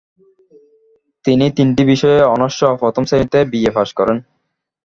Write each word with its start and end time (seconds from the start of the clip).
তিনি 1.25 1.45
তিনটি 1.57 1.83
বিষয়ে 1.83 2.19
অনার্সসহ 2.25 2.71
প্রথম 2.81 3.03
শ্রেণিতে 3.05 3.39
বি.এ. 3.51 3.71
পাশ 3.77 3.89
করেন। 3.93 4.17